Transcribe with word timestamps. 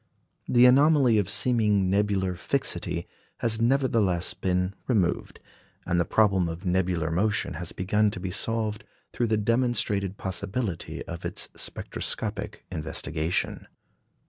The 0.47 0.65
anomaly 0.65 1.19
of 1.19 1.29
seeming 1.29 1.87
nebular 1.87 2.33
fixity 2.33 3.07
has 3.37 3.61
nevertheless 3.61 4.33
been 4.33 4.73
removed; 4.87 5.39
and 5.85 5.99
the 5.99 6.05
problem 6.05 6.49
of 6.49 6.65
nebular 6.65 7.11
motion 7.11 7.53
has 7.61 7.71
begun 7.71 8.09
to 8.09 8.19
be 8.19 8.31
solved 8.31 8.83
through 9.13 9.27
the 9.27 9.37
demonstrated 9.37 10.17
possibility 10.17 11.05
of 11.05 11.23
its 11.23 11.49
spectroscopic 11.55 12.65
investigation. 12.71 13.67